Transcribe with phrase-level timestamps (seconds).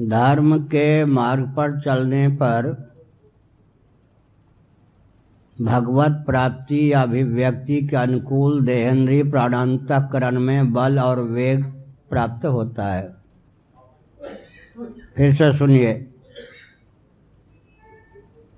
[0.00, 2.92] धर्म के मार्ग पर चलने पर
[5.60, 11.64] भगवत प्राप्ति या अभिव्यक्ति के अनुकूल देहेंद्रीय प्राणांतकरण में बल और वेग
[12.10, 13.16] प्राप्त होता है।
[15.16, 16.14] फिर से सुनिए।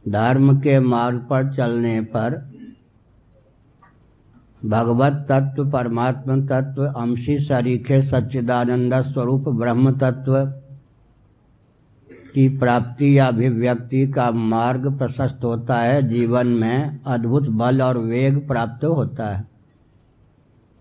[0.08, 2.56] धर्म के मार्ग पर चलने पर
[4.64, 10.62] भगवत तत्व, परमात्म तत्व, अंशी सरीखे सच्चिदानंद स्वरूप, ब्रह्म तत्व
[12.36, 18.48] की प्राप्ति या अभिव्यक्ति का मार्ग प्रशस्त होता है। जीवन में अद्भुत बल और वेग
[18.48, 19.48] प्राप्त होता है।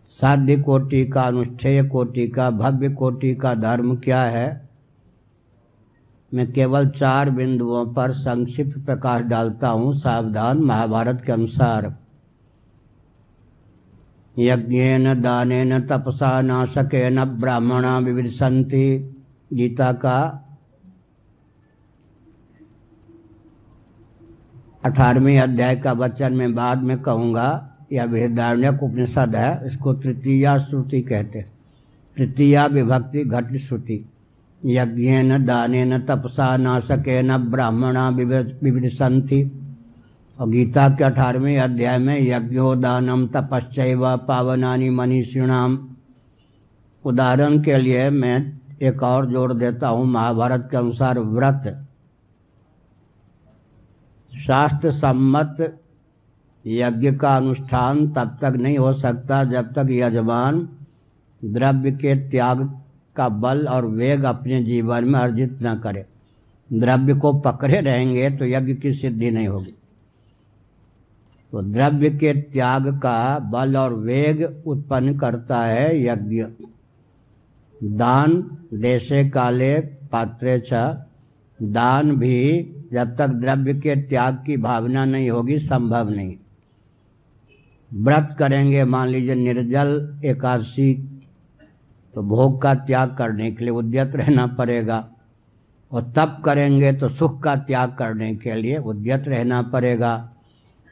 [0.08, 4.70] साध्य कोटि का, अनुष्ठेय कोटि का, भव्य कोटि का धर्म क्या है?
[6.34, 11.96] मैं केवल चार बिंदुओं पर संक्षिप्त प्रकाश डालता हूँ। सावधान महाभारत के अनुसार।
[14.40, 19.16] यज्ञेन, दानेन, तपसा, नाशकेन, ब्राह्मणा विविधसंति,
[19.54, 20.42] गीता का
[24.86, 27.48] अठारहवें अध्याय का वचन में बाद में कहूँगा।
[27.92, 31.42] यह बृहदारण्यक उपनिषद है, इसको तृतीया श्रुति कहते
[32.18, 34.06] तृतीया विभक्ति घट श्रुति।
[34.62, 39.42] यज्ञेन न तपसा, नाशकेन, ब्राह्मणा विविध संति
[40.38, 45.78] और गीता के अठारहवें अध्याय में यज्ञो यज्ञोदानम तपश्चैव, पावनानी, मनीषिणाम।
[47.06, 48.38] उदाहरण के लिए मैं
[48.82, 51.85] एक और जोड़ देता हूँ। महाभारत के अनुसार व्रत
[54.36, 55.80] शास्त्र सम्मत
[56.66, 60.68] यज्ञ का अनुष्ठान तब तक नहीं हो सकता जब तक यजमान
[61.42, 62.64] द्रव्य के त्याग
[63.16, 66.06] का बल और वेग अपने जीवन में अर्जित न करे।
[66.70, 69.74] द्रव्य को पकड़े रहेंगे तो यज्ञ की सिद्धि नहीं होगी।
[71.54, 76.44] तो द्रव्य के त्याग का बल और वेग उत्पन्न करता है यज्ञ।
[77.82, 78.42] दान,
[78.74, 80.74] देशे काले, पात्रे छ
[81.60, 86.36] दान भी जब तक द्रव्य के त्याग की भावना नहीं होगी, संभव नहीं।
[87.94, 90.94] व्रत करेंगे, मान लीजिए निर्जल एकादशी
[92.16, 95.10] तो भोग का त्याग करने के लिए उद्यत रहना पड़ेगा।
[95.92, 100.32] और तप करेंगे तो सुख का त्याग करने के लिए उद्यत रहना पड़ेगा।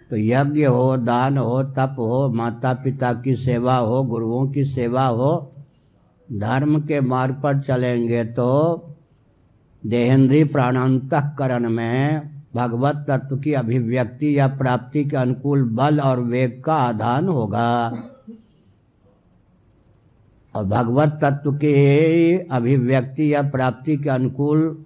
[0.09, 5.05] तो यज्ञ हो, दान हो, तप हो माता पिता की सेवा हो, गुरुओं की सेवा
[5.05, 5.51] हो,
[6.33, 8.49] धर्म के मार्ग पर चलेंगे तो
[9.85, 12.21] देहेंद्रीय प्राणांतकरण में
[12.55, 17.93] भगवत तत्व की अभिव्यक्ति या प्राप्ति के अनुकूल बल और वेग का आधान होगा।
[20.55, 24.85] और भगवत तत्व के अभिव्यक्ति या प्राप्ति के अनुकूल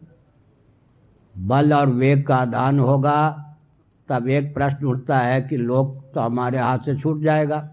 [1.38, 3.46] बल और वेग का आधान होगा,
[4.10, 7.70] तब एक प्रश्न उठता है कि लोग तो हमारे हाथ से छूट जाएगा।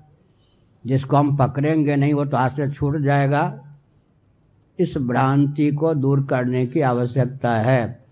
[0.87, 3.61] जिसको हम पकड़ेंगे नहीं, वो तो हाथ से छूट जाएगा।
[4.81, 8.05] इस भ्रांति को दूर करने की आवश्यकता है।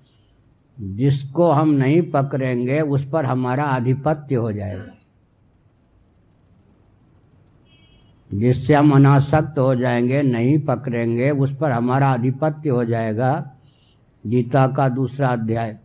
[0.80, 4.86] जिसको हम नहीं पकड़ेंगे, उस पर हमारा आधिपत्य हो जाएगा।
[8.34, 13.50] जिससे हम अनासक्त हो जाएँगे, नहीं पकड़ेंगे, उस पर हमारा आधिपत्य हो जाएगा।
[14.26, 15.78] गीता का दूसरा अध्याय,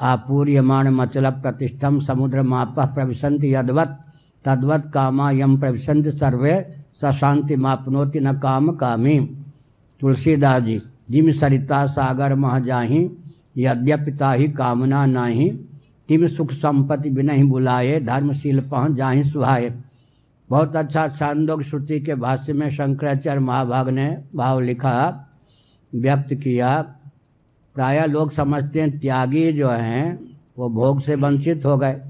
[0.00, 3.98] आपूर्यमाण मचल प्रतिष्ठम समुद्र माप प्रविशंत यदवत,
[4.44, 9.41] तद्वत कामा यम प्रविशंत सर्वे सशांति मापनोति न काम कामी।
[10.02, 13.10] तुलसीदास जी, जिम सरिता सागर मह जाही
[13.58, 15.50] यद्यपिता ही कामना नाही,
[16.08, 19.72] तिम सुख संपत्ति बिना ही बुलाए, धर्मशील पह जाही सुहाए।
[20.50, 25.28] बहुत अच्छा छांदोग श्रुति के भाष्य में शंकराचार्य महाभाग ने भाव लिखा,
[25.94, 26.82] व्यक्त किया,
[27.74, 30.18] प्राय लोग समझते हैं त्यागी जो हैं,
[30.58, 32.00] वो भोग से वंचित हो गए।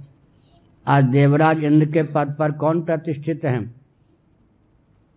[0.87, 3.82] आज देवराज इंद्र के पद पर कौन प्रतिष्ठित हैं?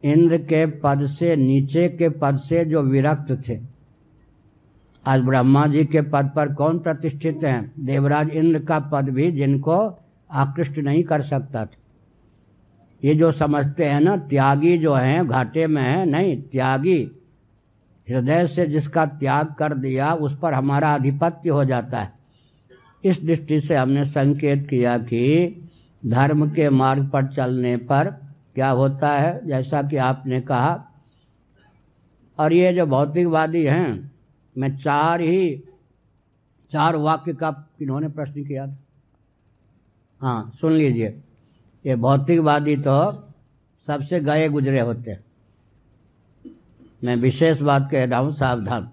[0.05, 3.59] इंद्र के पद से, नीचे के पद से जो विरक्त थे।
[5.07, 7.73] आज ब्रह्मा जी के पद पर कौन प्रतिष्ठित हैं?
[7.79, 9.99] देवराज इंद्र का पद भी जिनको
[10.31, 11.81] आकृष्ट नहीं कर सकता था।
[13.03, 17.11] ये जो समझते हैं ना, त्यागी जो हैं, घाटे में है, नहीं, त्यागी।
[18.09, 22.13] हृदय से जिसका त्याग कर दिया, उस पर हमारा आधिपत्य हो जाता है।
[23.03, 25.55] इस दृष्टि से हमने संकेत किया कि
[26.05, 28.24] धर्म के मार्ग पर चलने पर
[28.55, 30.91] क्या होता है, जैसा कि आपने कहा।
[32.39, 34.11] और ये जो भौतिकवादी हैं,
[34.57, 35.63] मैं चार ही,
[36.71, 38.77] चार वाक्य का इन्होंने प्रश्न किया था।
[40.21, 41.21] हाँ सुन लीजिए।
[41.85, 43.27] ये भौतिकवादी तो
[43.81, 45.23] सबसे गए गुजरे होते हैं।
[47.03, 48.89] मैं विशेष बात कह रहा हूँ, सावधान।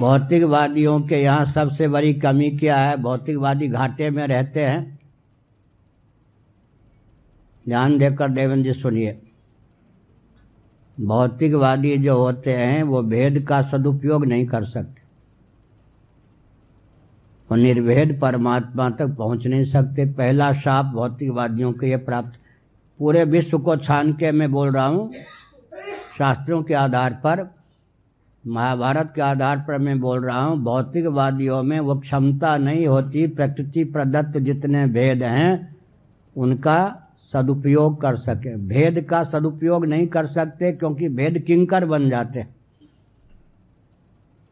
[0.00, 2.96] भौतिकवादियों के यहाँ सबसे बड़ी कमी क्या है?
[2.96, 4.98] भौतिकवादी घाटे में रहते हैं।
[7.68, 9.20] ध्यान देकर देवेंद्र जी सुनिए।
[11.00, 15.02] भौतिकवादी जो होते हैं, वो भेद का सदुपयोग नहीं कर सकते।
[17.50, 22.40] वो निर्भेद परमात्मा तक पहुँच नहीं सकते। पहला शाप भौतिकवादियों के ये प्राप्त।
[22.98, 25.12] पूरे विश्व को छान के मैं बोल रहा हूँ,
[26.18, 27.54] शास्त्रों के आधार पर,
[28.46, 33.84] महाभारत के आधार पर मैं बोल रहा हूँ, भौतिकवादियों में वो क्षमता नहीं होती, प्रकृति
[33.84, 35.76] प्रदत्त जितने भेद हैं,
[36.36, 37.03] उनका
[37.34, 42.42] सदुपयोग कर सके। भेद का सदुपयोग नहीं कर सकते क्योंकि भेद किंकर बन जाते।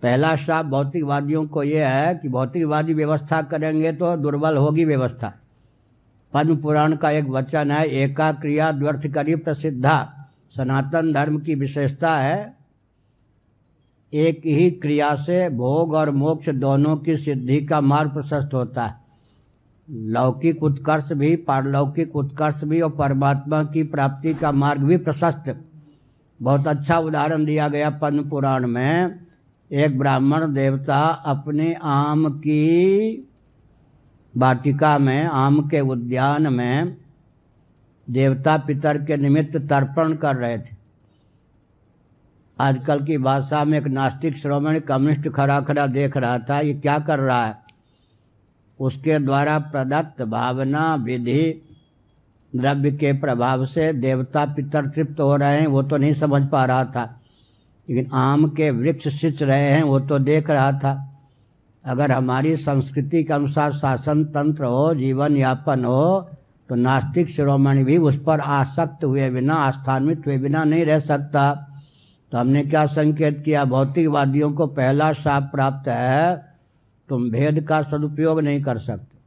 [0.02, 5.32] पहला श्राप भौतिकवादियों को यह है कि भौतिकवादी व्यवस्था करेंगे तो दुर्बल होगी व्यवस्था।
[6.32, 12.14] पद्म पुराण का एक वचन है एका क्रिया द्वर्थ करी प्रसिद्धा। सनातन धर्म की विशेषता
[12.16, 12.54] है,
[14.12, 19.00] एक ही क्रिया से भोग और मोक्ष दोनों की सिद्धि का मार्ग प्रशस्त होता है।
[19.92, 25.64] लौकिक उत्कर्ष भी, पारलौकिक उत्कर्ष भी और परमात्मा की प्राप्ति का मार्ग भी प्रशस्त।
[26.42, 29.20] बहुत अच्छा उदाहरण दिया गया पद्म पुराण में।
[29.72, 33.28] एक ब्राह्मण देवता अपने आम की
[34.36, 36.96] वाटिका में, आम के उद्यान में
[38.10, 40.76] देवता पितर के निमित्त तर्पण कर रहे थे।
[42.60, 46.98] आजकल की भाषा में एक नास्तिक, श्रोमणी, कम्युनिस्ट खड़ा खड़ा देख रहा था, ये क्या
[46.98, 47.61] कर रहा है?
[48.82, 51.68] उसके द्वारा प्रदत्त भावना, विधि,
[52.56, 56.64] द्रव्य के प्रभाव से देवता पितर तृप्त हो रहे हैं, वो तो नहीं समझ पा
[56.64, 57.20] रहा था।
[57.90, 61.08] लेकिन आम के वृक्ष सिंच रहे हैं, वो तो देख रहा था।
[61.84, 66.30] अगर हमारी संस्कृति के अनुसार शासन तंत्र हो, जीवन यापन हो
[66.68, 71.68] तो नास्तिक शिरोमणि भी उस पर आसक्त हुए बिना आस्थान्वित हुए बिना नहीं रह सकता।
[72.32, 73.64] तो हमने क्या संकेत किया?
[73.64, 76.51] भौतिकवादियों को पहला शाप प्राप्त है
[77.08, 79.18] तुम भेद का सदुपयोग नहीं कर सकते।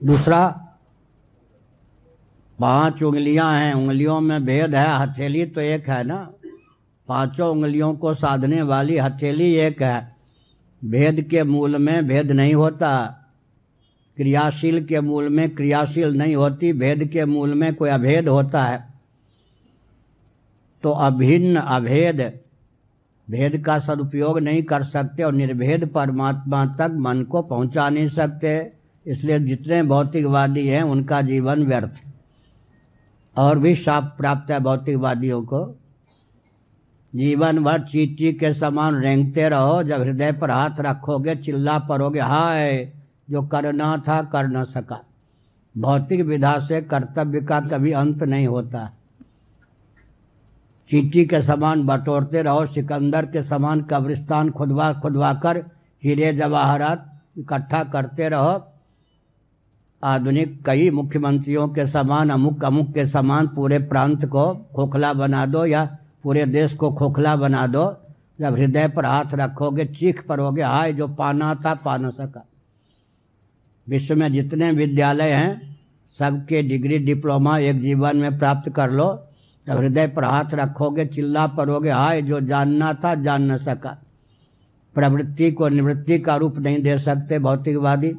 [0.00, 0.48] दूसरा,
[2.58, 6.18] पाँच उंगलियाँ हैं, उंगलियों में भेद है, हथेली तो एक है ना?
[7.08, 10.16] पाँचों उंगलियों को साधने वाली हथेली एक है।
[10.82, 13.06] भेद के मूल में भेद नहीं होता,
[14.16, 18.94] क्रियाशील के मूल में क्रियाशील नहीं होती, भेद के मूल में कोई अभेद होता है।
[20.82, 22.20] तो अभिन्न अभेद
[23.30, 28.72] भेद का सदुपयोग नहीं कर सकते और निर्भेद परमात्मा तक मन को पहुँचा नहीं सकते।
[29.06, 32.04] इसलिए जितने भौतिकवादी हैं, उनका जीवन व्यर्थ।
[33.38, 35.78] और भी शाप प्राप्त है भौतिकवादियों को।
[37.14, 42.92] जीवन भर चीटी के समान रेंगते रहो, जब हृदय पर हाथ रखोगे, चिल्ला पड़ोगे, हाय,
[43.30, 45.04] जो करना था, कर न सका।
[45.78, 48.92] भौतिक विधा से कर्तव्य का कभी अंत नहीं होता।
[50.90, 55.64] चीटी के समान बटोरते रहो, सिकंदर के समान कब्रिस्तान खुदवा खुदवा कर
[56.04, 58.64] हीरे जवाहरात इकट्ठा करते रहो।
[60.04, 65.66] आधुनिक कई मुख्यमंत्रियों के समान, अमुक अमुक के समान पूरे प्रांत को खोखला बना दो
[65.66, 67.96] या पूरे देश को खोखला बना दो।
[68.40, 72.46] जब हृदय पर हाथ रखोगे, चीख पड़ोगे हाय जो पाना था पा न सका।
[73.88, 75.78] विश्व में जितने विद्यालय हैं,
[76.12, 79.22] सबके डिग्री, डिप्लोमा एक जीवन में प्राप्त कर लो।
[79.68, 84.02] जब हृदय पर हाथ रखोगे, चिल्ला पड़ोगे हाय, जो जानना था जान न सका।
[84.94, 88.14] प्रवृत्ति को निवृत्ति का रूप नहीं दे सकते भौतिकवादी।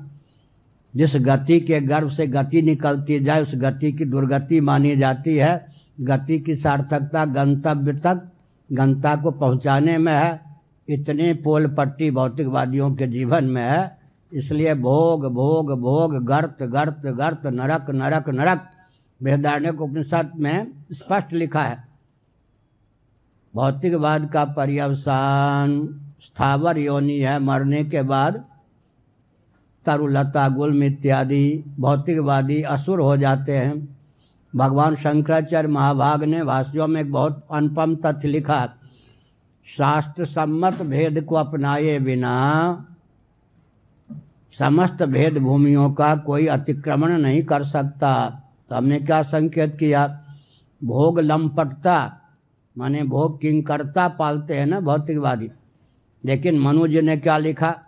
[0.95, 5.65] जिस गति के गर्भ से गति निकलती जाए, उस गति की दुर्गति मानी जाती है।
[6.01, 8.31] गति की सार्थकता गंतव्य तक,
[8.71, 10.41] गंता को पहुँचाने में है।
[10.89, 13.97] इतने पोल पट्टी भौतिकवादियों के जीवन में है।
[14.33, 18.69] इसलिए भोग भोग भोग, गर्त गर्त गर्त, नरक नरक नरक
[19.23, 21.87] बृहदारण्य उपनिषद में स्पष्ट लिखा है।
[23.55, 28.43] भौतिकवाद का पर्यवसान, स्थावर योनि है, मरने के बाद
[29.85, 33.97] तरुलता, गुल्म इत्यादि भौतिकवादी असुर हो जाते हैं।
[34.55, 38.73] भगवान शंकराचार्य महाभाग ने भाष्यों में एक बहुत अनुपम तथ्य लिखा
[39.67, 42.33] शास्त्र सम्मत भेद को अपनाए बिना
[44.57, 50.23] समस्त भेद भूमियों का कोई अतिक्रमण नहीं कर सकता। तो हमने क्या संकेत किया?
[50.83, 52.21] भोग लंपटता,
[52.77, 55.51] माने भोग किंकरता पालते हैं ना भौतिकवादी।
[56.25, 57.79] लेकिन मनुज ने क्या लिखा?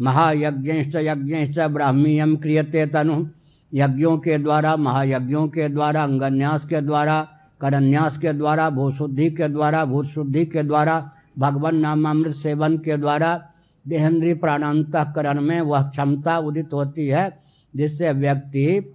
[0.00, 3.26] महायज्ञ यज्ञ ब्राह्मीयम क्रियते तनु।
[3.74, 7.28] यज्ञों के द्वारा, महायज्ञों के द्वारा, अंगन्यास के द्वारा,
[7.60, 13.50] करन्यास के द्वारा, भूशुद्धि के द्वारा भूत शुद्धि के द्वारा, भगवान नामामृत सेवन के द्वारा
[13.88, 17.42] देहेंद्रीय प्राणांतकरण में वह क्षमता उदित होती है,
[17.76, 18.94] जिससे व्यक्ति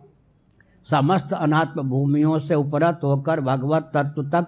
[0.89, 4.47] समस्त अनात्म भूमियों से उपरत होकर भगवत तत्व तक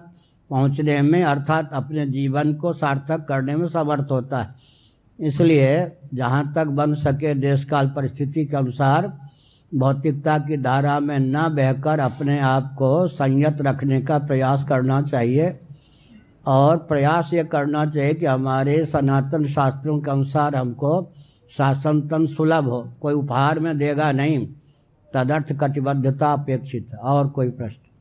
[0.50, 4.54] पहुँचने में, अर्थात अपने जीवन को सार्थक करने में समर्थ होता है।
[5.18, 9.12] इसलिए जहाँ तक बन सके देश काल परिस्थिति के अनुसार
[9.74, 15.58] भौतिकता की धारा में न बहकर अपने आप को संयत रखने का प्रयास करना चाहिए।
[16.46, 21.12] और प्रयास ये करना चाहिए कि हमारे सनातन शास्त्रों के अनुसार हमको
[21.56, 24.46] शासन तन सुलभ हो, कोई उपहार में देगा नहीं।
[25.14, 27.91] तदर्थ कटिबद्धता अपेक्षित और कोई प्रश्न?